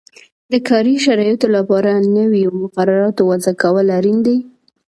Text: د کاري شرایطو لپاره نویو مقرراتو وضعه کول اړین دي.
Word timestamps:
د 0.51 0.53
کاري 0.67 0.95
شرایطو 1.05 1.47
لپاره 1.57 1.89
نویو 2.15 2.49
مقرراتو 2.61 3.21
وضعه 3.31 3.53
کول 3.61 3.87
اړین 3.97 4.17
دي. 4.27 4.37